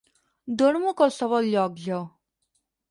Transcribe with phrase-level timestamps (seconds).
[0.61, 2.05] Dormo a qualsevol lloc, jo.